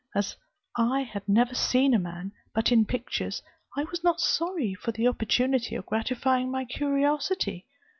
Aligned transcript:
As 0.15 0.35
I 0.75 1.01
had 1.01 1.29
never 1.29 1.53
seen 1.53 1.93
a 1.93 1.99
man, 1.99 2.31
but 2.55 2.71
in 2.71 2.87
pictures, 2.87 3.43
I 3.77 3.83
was 3.83 4.03
not 4.03 4.19
sorry 4.19 4.73
for 4.73 4.91
the 4.91 5.07
opportunity 5.07 5.75
of 5.75 5.85
gratifying 5.85 6.49
my 6.49 6.65
curiosity. 6.65 7.67